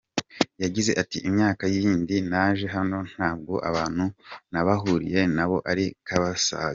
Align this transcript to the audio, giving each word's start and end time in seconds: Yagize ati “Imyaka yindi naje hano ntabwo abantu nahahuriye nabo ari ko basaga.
Yagize 0.63 0.91
ati 1.01 1.17
“Imyaka 1.29 1.63
yindi 1.75 2.15
naje 2.29 2.65
hano 2.75 2.97
ntabwo 3.11 3.53
abantu 3.69 4.05
nahahuriye 4.51 5.21
nabo 5.35 5.57
ari 5.71 5.85
ko 6.07 6.15
basaga. 6.23 6.69